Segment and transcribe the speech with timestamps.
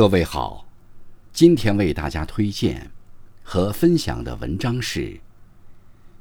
[0.00, 0.64] 各位好，
[1.30, 2.90] 今天为大家推荐
[3.42, 5.00] 和分享的文章是《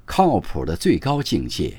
[0.04, 1.70] 靠谱的最高境界》，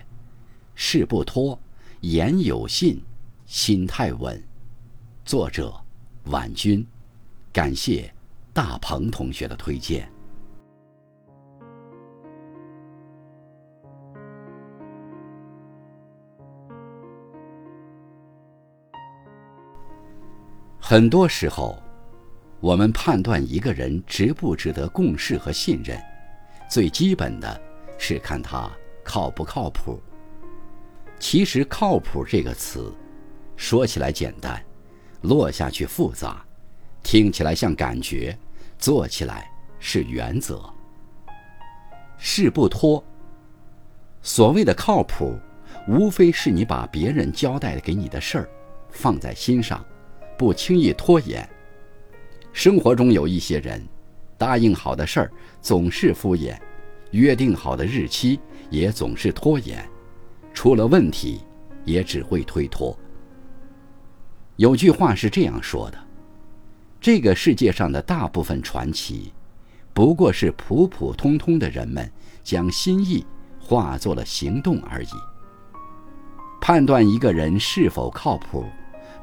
[0.75, 1.61] 事不拖，
[2.01, 3.03] 言有信，
[3.45, 4.43] 心态稳。
[5.27, 5.79] 作者：
[6.25, 6.87] 婉君，
[7.53, 8.11] 感谢
[8.55, 10.11] 大鹏同学的推荐。
[20.81, 21.79] 很多时候，
[22.61, 25.99] 我们判断一个人值不值得共事和信任，
[26.69, 27.61] 最基本的
[27.99, 28.71] 是看他
[29.03, 29.99] 靠不靠谱。
[31.19, 32.93] 其实“靠谱”这个词，
[33.57, 34.63] 说起来简单，
[35.23, 36.45] 落下去复杂，
[37.03, 38.37] 听起来像感觉，
[38.79, 40.63] 做起来是原则。
[42.19, 43.03] 事不拖。
[44.23, 45.35] 所谓的靠谱，
[45.89, 48.51] 无非是你把别人交代给你的事儿
[48.91, 49.83] 放在心上。
[50.37, 51.47] 不轻易拖延。
[52.53, 53.83] 生活中有一些人，
[54.37, 56.59] 答应好的事儿总是敷衍，
[57.13, 58.39] 约定好的日期
[58.71, 59.89] 也总是拖延，
[60.53, 61.41] 出了问题
[61.85, 62.97] 也只会推脱。
[64.57, 65.99] 有句话是这样说的：
[67.01, 69.33] 这个世界上的大部分传奇，
[69.95, 72.11] 不过是普普通通的人们
[72.43, 73.25] 将心意
[73.59, 75.09] 化作了行动而已。
[76.61, 78.65] 判断一个人是否靠谱。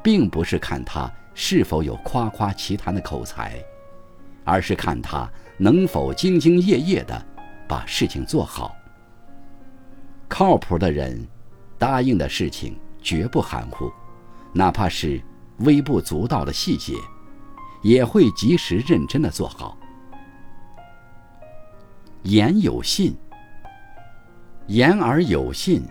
[0.04, 3.64] 并不是看他是否有夸夸其谈的口才，
[4.44, 7.26] 而是看他能否兢兢业业地
[7.68, 8.76] 把事情做好。
[10.28, 11.28] 靠谱的人，
[11.78, 13.94] 答应的事情绝不含糊，
[14.52, 15.22] 哪怕是
[15.60, 16.96] 微不足道的细节，
[17.84, 19.78] 也会及时认真地做好。
[22.24, 23.16] 言有信，
[24.66, 25.86] 言而有信，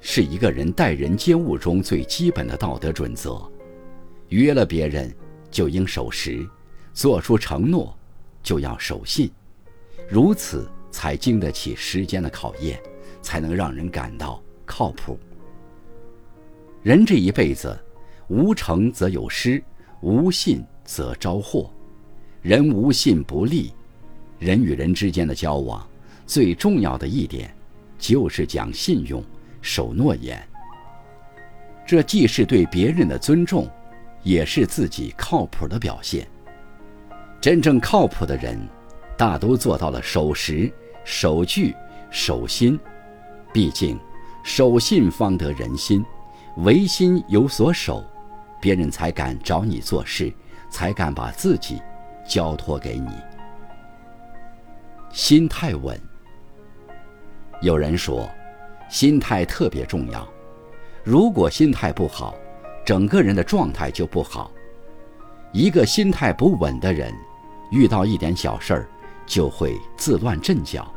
[0.00, 3.42] 是一个人待人接物中最基本的道德准则。
[4.28, 5.14] 约了别人，
[5.50, 6.46] 就应守时；
[6.92, 7.96] 做出承诺，
[8.42, 9.30] 就要守信。
[10.08, 12.80] 如此才经得起时间的考验，
[13.22, 15.18] 才能让人感到靠谱。
[16.82, 17.78] 人这一辈子，
[18.28, 19.62] 无诚则有失，
[20.00, 21.70] 无信则招祸。
[22.42, 23.72] 人无信不立。
[24.38, 25.88] 人与人之间的交往，
[26.26, 27.54] 最重要的一点，
[27.98, 29.24] 就是讲信用、
[29.62, 30.46] 守诺言。
[31.86, 33.66] 这既是对别人的尊重。
[34.24, 36.26] 也是自己靠谱的表现。
[37.40, 38.58] 真正靠谱的人，
[39.16, 40.72] 大都做到了守时、
[41.04, 41.72] 守据、
[42.10, 42.76] 守心。
[43.52, 43.96] 毕竟，
[44.42, 46.04] 守信方得人心，
[46.56, 48.02] 唯心有所守，
[48.60, 50.32] 别人才敢找你做事，
[50.68, 51.80] 才敢把自己
[52.26, 53.10] 交托给你。
[55.12, 56.00] 心态稳。
[57.60, 58.28] 有人说，
[58.88, 60.26] 心态特别重要。
[61.04, 62.34] 如果心态不好，
[62.84, 64.50] 整个人的状态就不好。
[65.52, 67.14] 一个心态不稳的人，
[67.70, 68.88] 遇到一点小事儿
[69.24, 70.92] 就会自乱阵脚。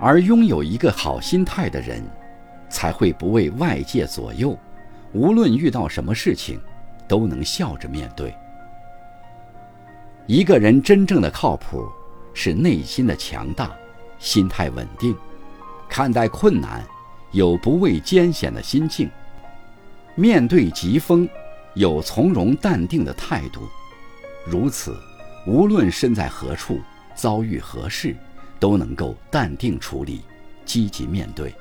[0.00, 2.02] 而拥有一个好心态的人，
[2.68, 4.56] 才会不为外界左右，
[5.12, 6.60] 无论遇到什么事情，
[7.06, 8.34] 都能笑着面对。
[10.26, 11.88] 一个人真正的靠谱，
[12.34, 13.70] 是内心的强大，
[14.18, 15.16] 心态稳定，
[15.88, 16.84] 看待困难
[17.32, 19.10] 有不畏艰险的心境。
[20.18, 21.28] 面对疾风，
[21.74, 23.68] 有从容淡定的态度。
[24.44, 24.96] 如此，
[25.46, 26.80] 无论身在何处，
[27.14, 28.16] 遭遇何事，
[28.58, 30.22] 都能够淡定处理，
[30.64, 31.54] 积极面对。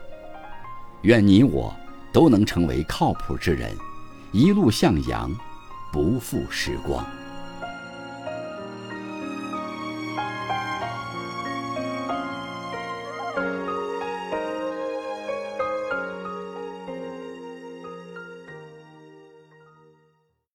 [1.04, 1.72] 愿你我
[2.12, 3.70] 都能成为靠谱之人，
[4.32, 5.32] 一路向阳，
[5.94, 7.06] 不负时光。